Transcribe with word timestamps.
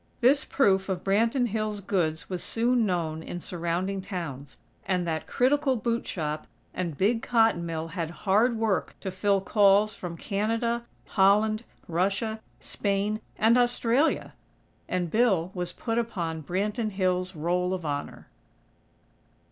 This 0.19 0.43
proof 0.45 0.89
of 0.89 1.03
Branton 1.03 1.49
Hills' 1.49 1.79
goods 1.79 2.27
was 2.27 2.43
soon 2.43 2.87
known 2.87 3.21
in 3.21 3.39
surrounding 3.39 4.01
towns, 4.01 4.57
and 4.83 5.05
that 5.05 5.27
critical 5.27 5.75
boot 5.75 6.07
shop 6.07 6.47
and 6.73 6.97
big 6.97 7.21
cotton 7.21 7.67
mill 7.67 7.89
had 7.89 8.09
hard 8.25 8.57
work 8.57 8.95
to 9.01 9.11
fill 9.11 9.41
calls 9.41 9.93
from 9.93 10.17
Canada, 10.17 10.85
Holland, 11.05 11.65
Russia, 11.87 12.39
Spain 12.59 13.21
and 13.37 13.59
Australia! 13.59 14.33
And 14.89 15.11
Bill 15.11 15.51
was 15.53 15.71
put 15.71 15.99
upon 15.99 16.41
Branton 16.41 16.89
Hills' 16.89 17.35
Roll 17.35 17.71
of 17.71 17.85
Honor. 17.85 18.25